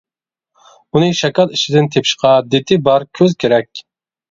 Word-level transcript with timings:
ئۇنى 0.99 1.09
شاكال 1.19 1.53
ئىچىدىن 1.59 1.91
تېپىشقا 1.97 2.33
دىتى 2.55 2.81
بار 2.91 3.09
كۆز 3.21 3.39
كېرەك. 3.47 3.87